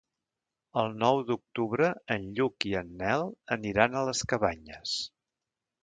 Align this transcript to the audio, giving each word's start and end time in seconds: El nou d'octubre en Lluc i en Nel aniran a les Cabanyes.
El 0.83 0.95
nou 1.03 1.21
d'octubre 1.27 1.91
en 2.17 2.27
Lluc 2.39 2.67
i 2.73 2.75
en 2.83 2.91
Nel 3.03 3.29
aniran 3.59 3.95
a 3.95 4.05
les 4.11 4.27
Cabanyes. 4.33 5.01